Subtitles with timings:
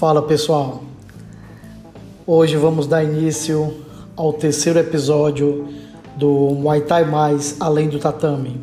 [0.00, 0.82] Fala pessoal,
[2.26, 3.84] hoje vamos dar início
[4.16, 5.68] ao terceiro episódio
[6.16, 8.62] do Muay Thai Mais Além do Tatame,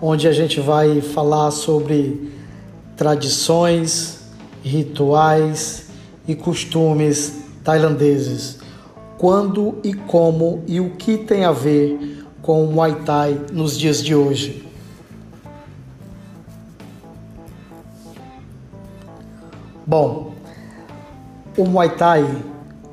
[0.00, 2.30] onde a gente vai falar sobre
[2.96, 4.20] tradições,
[4.62, 5.88] rituais
[6.28, 8.60] e costumes tailandeses,
[9.18, 14.00] quando e como e o que tem a ver com o Muay Thai nos dias
[14.00, 14.69] de hoje.
[19.90, 20.34] Bom,
[21.58, 22.44] o Muay Thai,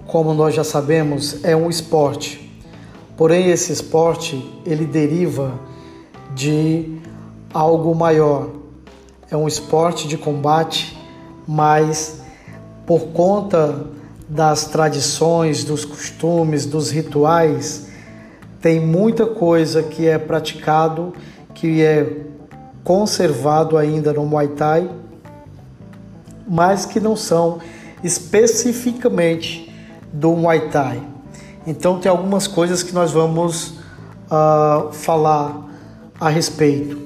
[0.08, 2.60] como nós já sabemos, é um esporte.
[3.16, 5.60] Porém, esse esporte ele deriva
[6.34, 6.98] de
[7.54, 8.50] algo maior.
[9.30, 10.98] É um esporte de combate,
[11.48, 12.20] mas
[12.84, 13.86] por conta
[14.28, 17.90] das tradições, dos costumes, dos rituais,
[18.60, 21.14] tem muita coisa que é praticado,
[21.54, 22.22] que é
[22.84, 24.90] conservado ainda no Muay Thai
[26.48, 27.60] mas que não são
[28.04, 29.74] especificamente
[30.14, 31.02] do Muay Thai.
[31.66, 33.74] Então tem algumas coisas que nós vamos
[34.32, 35.68] uh, falar
[36.20, 36.98] a respeito.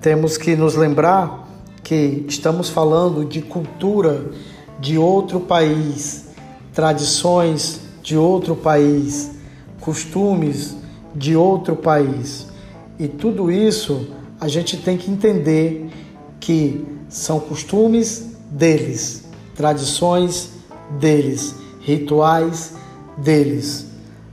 [0.00, 1.48] Temos que nos lembrar
[1.82, 4.30] que estamos falando de cultura
[4.78, 6.28] de outro país,
[6.74, 9.30] tradições de outro país,
[9.80, 10.76] costumes
[11.14, 12.46] de outro país.
[12.98, 14.08] E tudo isso
[14.40, 15.88] a gente tem que entender
[16.40, 20.50] que são costumes deles, tradições
[20.98, 22.74] deles, rituais
[23.16, 23.86] deles,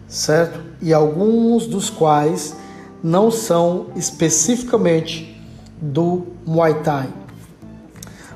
[0.08, 0.60] certo?
[0.82, 2.56] E alguns dos quais
[3.02, 5.42] não são especificamente
[5.82, 7.10] do Muay Thai.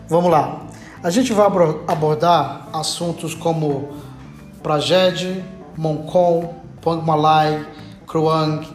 [0.08, 0.68] Vamos lá.
[1.04, 1.46] A gente vai
[1.88, 3.90] abordar assuntos como
[4.62, 5.44] Prajed,
[5.78, 6.50] Mongkong,
[6.82, 7.66] Pong Malai,
[8.08, 8.66] Kruang.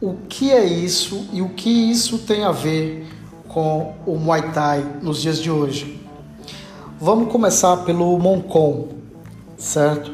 [0.00, 3.06] O que é isso e o que isso tem a ver
[3.52, 6.00] com o Muay Thai nos dias de hoje.
[7.00, 8.88] Vamos começar pelo Moncon,
[9.58, 10.12] certo?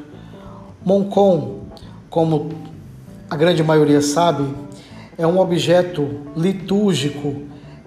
[0.82, 1.60] Moncon,
[2.08, 2.48] como
[3.28, 4.48] a grande maioria sabe,
[5.18, 7.42] é um objeto litúrgico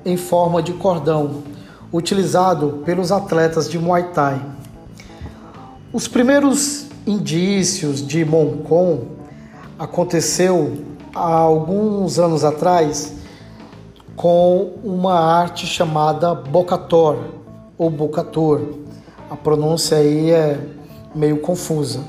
[0.05, 1.43] em forma de cordão,
[1.91, 4.39] utilizado pelos atletas de Muay Thai.
[5.91, 9.05] Os primeiros indícios de Moncon
[9.79, 10.77] aconteceu
[11.15, 13.18] há alguns anos atrás
[14.19, 17.19] com uma arte chamada bocator
[17.77, 18.59] ou bocator.
[19.29, 20.59] A pronúncia aí é
[21.15, 22.01] meio confusa.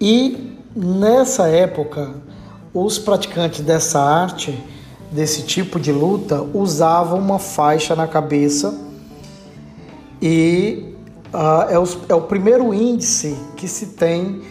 [0.00, 2.14] E nessa época,
[2.72, 4.56] os praticantes dessa arte,
[5.10, 8.80] desse tipo de luta, usavam uma faixa na cabeça
[10.22, 10.94] e
[11.34, 14.42] uh, é, o, é, o, primeiro índice que se tem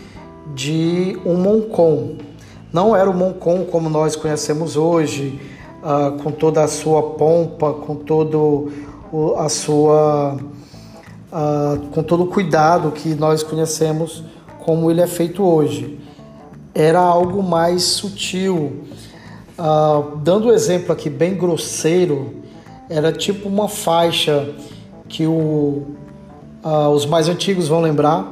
[0.53, 2.17] de um moncon.
[2.73, 5.39] Não era o moncon como nós conhecemos hoje,
[5.85, 8.71] uh, com toda a sua pompa, com todo
[9.13, 10.35] o, a sua
[11.31, 14.23] uh, com todo o cuidado que nós conhecemos
[14.65, 15.99] como ele é feito hoje.
[16.73, 18.83] Era algo mais sutil.
[19.57, 22.43] Uh, dando um exemplo aqui bem grosseiro,
[22.89, 24.49] era tipo uma faixa
[25.07, 25.83] que o,
[26.63, 28.29] uh, os mais antigos vão lembrar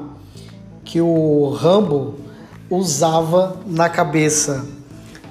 [0.83, 2.15] que o Rambo
[2.69, 4.65] usava na cabeça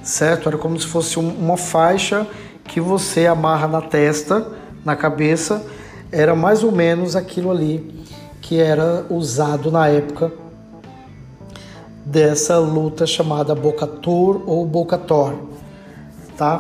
[0.03, 0.49] certo?
[0.49, 2.27] Era como se fosse uma faixa
[2.65, 4.47] que você amarra na testa,
[4.85, 5.65] na cabeça,
[6.11, 8.05] era mais ou menos aquilo ali
[8.41, 10.33] que era usado na época
[12.05, 15.35] dessa luta chamada Bocator ou Bocator,
[16.37, 16.59] tá?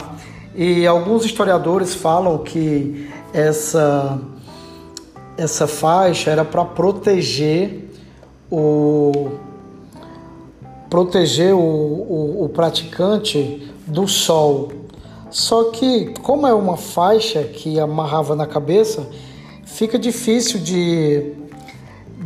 [0.54, 4.20] E alguns historiadores falam que essa
[5.36, 7.90] essa faixa era para proteger
[8.50, 9.30] o
[10.92, 14.70] proteger o, o, o praticante do sol.
[15.30, 19.08] Só que, como é uma faixa que amarrava na cabeça,
[19.64, 21.32] fica difícil de,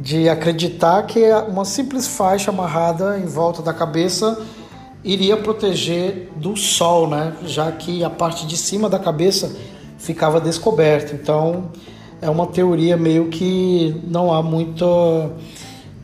[0.01, 4.37] de acreditar que uma simples faixa amarrada em volta da cabeça
[5.05, 7.37] iria proteger do sol, né?
[7.45, 9.55] Já que a parte de cima da cabeça
[9.97, 11.15] ficava descoberta.
[11.15, 11.71] Então,
[12.21, 14.85] é uma teoria meio que não há muita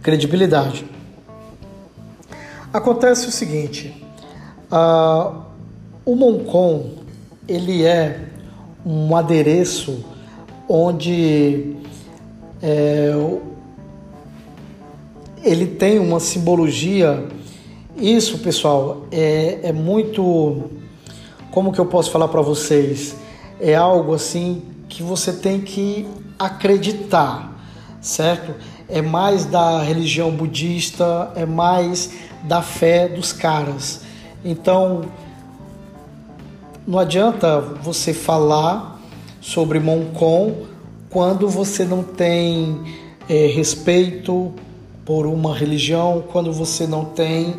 [0.00, 0.91] credibilidade.
[2.72, 3.94] Acontece o seguinte,
[4.72, 5.42] uh,
[6.06, 7.02] o Moncon
[7.46, 8.28] ele é
[8.84, 10.04] um adereço
[10.66, 11.76] onde
[12.62, 13.12] é,
[15.42, 17.28] ele tem uma simbologia.
[17.96, 20.70] Isso, pessoal, é, é muito.
[21.50, 23.14] Como que eu posso falar para vocês?
[23.60, 26.08] É algo assim que você tem que
[26.38, 27.54] acreditar,
[28.00, 28.54] certo?
[28.92, 32.10] É mais da religião budista, é mais
[32.44, 34.02] da fé dos caras.
[34.44, 35.06] Então,
[36.86, 39.00] não adianta você falar
[39.40, 40.66] sobre Moncon
[41.08, 42.82] quando você não tem
[43.28, 44.52] é, respeito
[45.06, 47.56] por uma religião, quando você não tem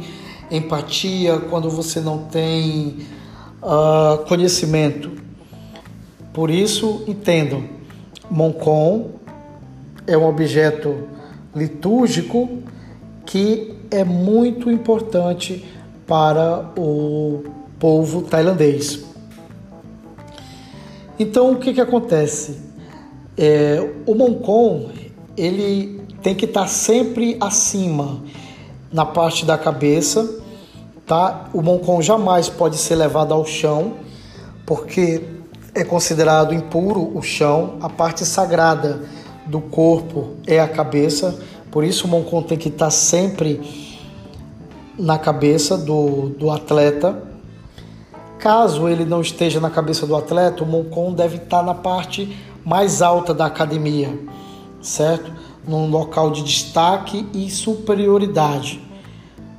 [0.51, 3.07] empatia, quando você não tem
[3.59, 5.11] uh, conhecimento.
[6.31, 7.63] Por isso, entendam,
[8.29, 9.11] Moncon
[10.05, 11.07] é um objeto
[11.55, 12.63] litúrgico
[13.25, 15.63] que é muito importante
[16.07, 17.43] para o
[17.79, 19.03] povo tailandês.
[21.19, 22.59] Então, o que, que acontece?
[23.37, 24.89] É, o Moncon
[25.37, 28.21] ele tem que estar sempre acima
[28.91, 30.39] na parte da cabeça,
[31.05, 31.49] tá?
[31.53, 33.93] O Moncon jamais pode ser levado ao chão,
[34.65, 35.23] porque
[35.75, 39.01] é considerado impuro o chão, a parte sagrada
[39.45, 41.39] do corpo é a cabeça,
[41.71, 43.59] por isso o Moncon tem que estar sempre
[44.97, 47.31] na cabeça do, do atleta.
[48.39, 53.01] Caso ele não esteja na cabeça do atleta, o Moncon deve estar na parte mais
[53.01, 54.17] alta da academia,
[54.81, 55.31] certo?
[55.67, 58.81] Num local de destaque e superioridade,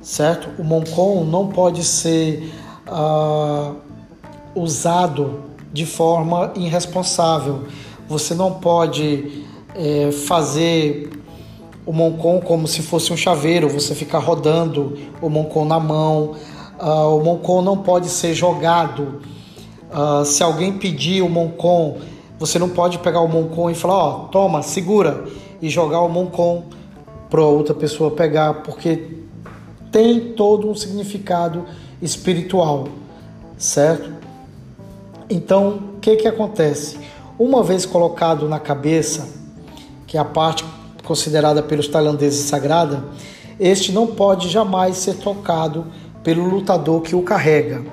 [0.01, 0.49] certo?
[0.61, 2.53] O Moncon não pode ser
[2.87, 3.75] uh,
[4.55, 5.43] usado
[5.73, 7.63] de forma irresponsável.
[8.07, 9.44] Você não pode
[9.75, 11.09] é, fazer
[11.85, 16.35] o Moncon como se fosse um chaveiro, você ficar rodando o Moncon na mão.
[16.79, 19.21] Uh, o Moncon não pode ser jogado.
[19.91, 21.97] Uh, se alguém pedir o Moncon,
[22.39, 25.25] você não pode pegar o Moncon e falar: Ó, oh, toma, segura,
[25.61, 26.63] e jogar o Moncon
[27.29, 29.19] para outra pessoa pegar, porque
[29.91, 31.65] tem todo um significado
[32.01, 32.87] espiritual,
[33.57, 34.11] certo?
[35.29, 36.97] Então, o que, que acontece?
[37.39, 39.44] Uma vez colocado na cabeça,
[40.15, 40.63] que é a parte
[41.03, 43.03] considerada pelos tailandeses sagrada,
[43.59, 45.87] este não pode jamais ser tocado
[46.23, 47.83] pelo lutador que o carrega.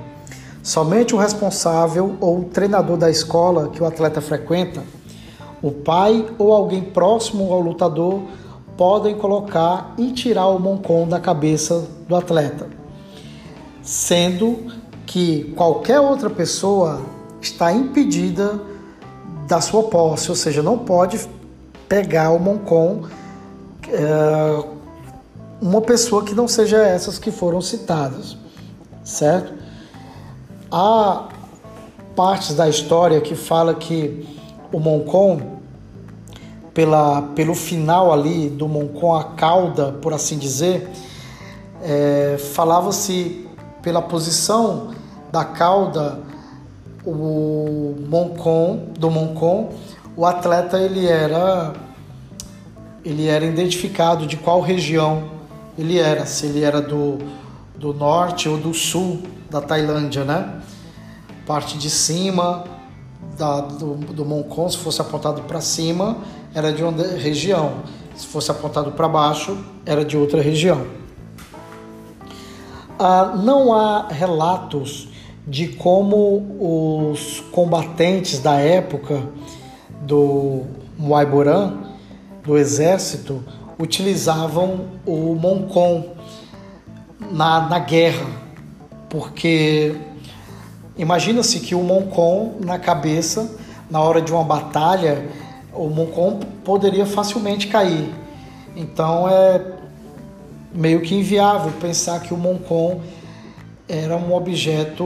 [0.63, 4.85] Somente o responsável ou o treinador da escola que o atleta frequenta,
[5.61, 8.21] o pai ou alguém próximo ao lutador
[8.77, 12.69] podem colocar e tirar o moncon da cabeça do atleta,
[13.83, 14.69] sendo
[15.07, 17.01] que qualquer outra pessoa
[17.41, 18.61] está impedida
[19.49, 21.19] da sua posse, ou seja, não pode
[21.93, 23.03] pegar o Moncon
[23.87, 24.65] é,
[25.61, 28.35] uma pessoa que não seja essas que foram citadas,
[29.05, 29.53] certo?
[30.71, 31.29] Há
[32.17, 34.27] partes da história que fala que
[34.73, 35.59] o Moncon,
[36.73, 40.88] pela, pelo final ali do Moncon, a cauda, por assim dizer,
[41.83, 43.47] é, falava-se
[43.83, 44.95] pela posição
[45.31, 46.21] da cauda,
[47.05, 49.69] o Moncon, do Moncon,
[50.17, 51.73] o atleta ele era
[53.05, 55.25] ele era identificado de qual região
[55.76, 57.19] ele era, se ele era do,
[57.75, 60.61] do norte ou do sul da Tailândia, né?
[61.47, 62.64] Parte de cima
[63.37, 66.19] da, do, do Moncon, se fosse apontado para cima,
[66.55, 67.79] era de uma região.
[68.14, 70.87] Se fosse apontado para baixo, era de outra região.
[72.99, 75.09] Ah, não há relatos
[75.47, 79.23] de como os combatentes da época
[80.02, 80.62] do
[80.99, 81.78] Muayboran,
[82.44, 83.43] do exército,
[83.78, 86.04] utilizavam o Moncon
[87.31, 88.26] na, na guerra,
[89.08, 89.94] porque
[90.96, 93.56] imagina-se que o Moncon na cabeça,
[93.90, 95.28] na hora de uma batalha,
[95.73, 98.12] o Moncon poderia facilmente cair.
[98.76, 99.61] Então é
[100.75, 103.00] meio que inviável pensar que o Moncon
[103.88, 105.04] era um objeto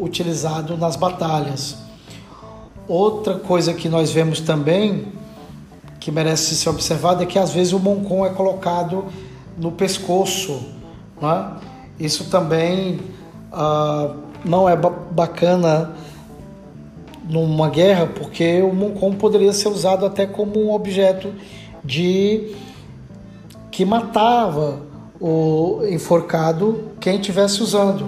[0.00, 1.83] utilizado nas batalhas.
[2.86, 5.06] Outra coisa que nós vemos também,
[5.98, 9.06] que merece ser observada, é que às vezes o moncon é colocado
[9.56, 10.62] no pescoço.
[11.20, 11.52] Né?
[11.98, 13.00] Isso também
[13.52, 14.14] uh,
[14.44, 15.92] não é bacana
[17.26, 21.32] numa guerra, porque o moncon poderia ser usado até como um objeto
[21.82, 22.54] de
[23.70, 24.80] que matava
[25.18, 28.06] o enforcado quem estivesse usando.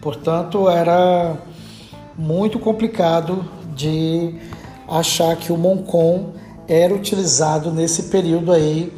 [0.00, 1.38] Portanto, era
[2.18, 4.34] muito complicado de
[4.88, 6.32] achar que o Moncon
[6.68, 8.92] era utilizado nesse período aí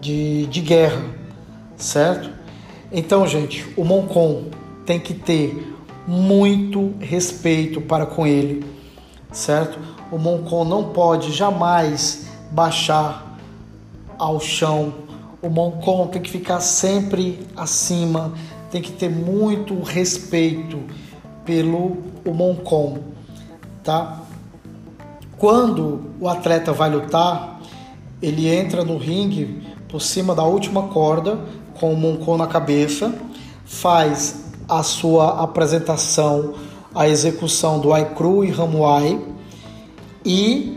[0.00, 1.02] de, de guerra,
[1.76, 2.30] certo?
[2.90, 4.44] Então, gente, o Moncon
[4.86, 5.74] tem que ter
[6.06, 8.64] muito respeito para com ele,
[9.30, 9.78] certo?
[10.10, 13.38] O Moncon não pode jamais baixar
[14.18, 14.94] ao chão.
[15.42, 18.32] O Moncon tem que ficar sempre acima,
[18.70, 20.82] tem que ter muito respeito
[21.44, 22.98] pelo o Moncon
[23.88, 24.20] tá?
[25.38, 27.58] Quando o atleta vai lutar,
[28.20, 31.38] ele entra no ringue por cima da última corda
[31.80, 33.14] com o moncon na cabeça,
[33.64, 36.52] faz a sua apresentação,
[36.94, 39.18] a execução do Ai Cru e Ramuai
[40.22, 40.76] e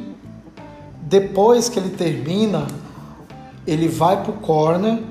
[1.02, 2.66] Depois que ele termina,
[3.68, 5.04] ele vai para o corner,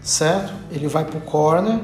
[0.00, 0.54] certo?
[0.72, 1.78] Ele vai para o corner.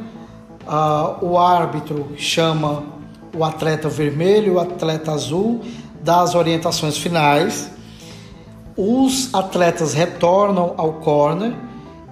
[0.66, 2.95] Uh, o árbitro chama
[3.34, 5.60] o atleta vermelho, o atleta azul,
[6.02, 7.70] dá as orientações finais.
[8.76, 11.54] Os atletas retornam ao corner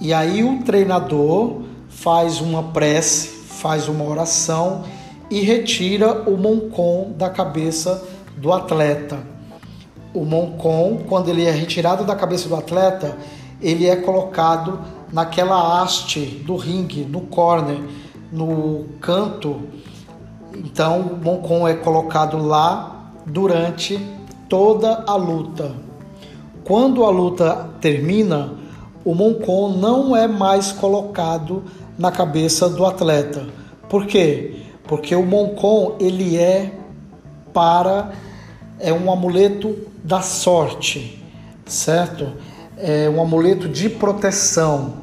[0.00, 4.85] e aí o treinador faz uma prece, faz uma oração
[5.30, 8.02] e retira o moncon da cabeça
[8.37, 9.18] do atleta.
[10.12, 13.16] O moncon, quando ele é retirado da cabeça do atleta,
[13.61, 14.80] ele é colocado
[15.12, 17.80] naquela haste do ringue, no corner,
[18.30, 19.62] no canto.
[20.54, 23.99] Então, o moncon é colocado lá durante
[24.49, 25.73] toda a luta.
[26.64, 28.54] Quando a luta termina,
[29.04, 31.64] o moncon não é mais colocado
[31.99, 33.46] na cabeça do atleta.
[33.88, 34.62] Por quê?
[34.84, 36.73] Porque o moncon ele é
[37.52, 38.12] para
[38.80, 41.23] é um amuleto da sorte,
[41.64, 42.32] certo?
[42.76, 44.94] É um amuleto de proteção,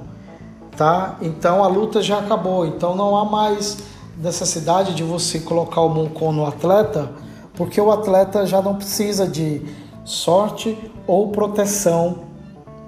[0.76, 1.18] tá?
[1.22, 3.78] Então a luta já acabou, então não há mais
[4.22, 7.12] necessidade de você colocar o moncon no atleta,
[7.56, 9.62] porque o atleta já não precisa de
[10.06, 12.20] sorte ou proteção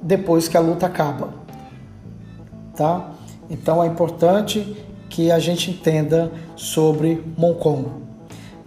[0.01, 1.33] depois que a luta acaba,
[2.75, 3.11] tá?
[3.49, 4.77] Então é importante
[5.09, 7.85] que a gente entenda sobre Moncon.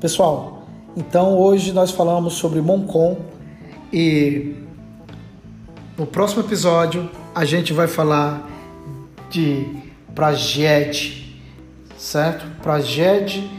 [0.00, 0.62] Pessoal,
[0.96, 3.16] então hoje nós falamos sobre Moncon
[3.92, 4.54] e
[5.96, 8.48] no próximo episódio a gente vai falar
[9.30, 9.66] de
[10.14, 11.25] Prajed,
[11.98, 12.46] certo?
[12.62, 13.50] Prajed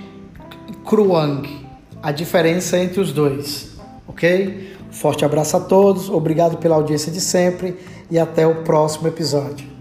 [0.68, 1.66] e Kruang,
[2.02, 3.76] a diferença entre os dois,
[4.08, 4.76] ok?
[4.92, 7.78] Forte abraço a todos, obrigado pela audiência de sempre
[8.10, 9.77] e até o próximo episódio.